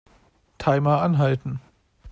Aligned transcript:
Timer 0.57 0.97
anhalten. 1.03 1.59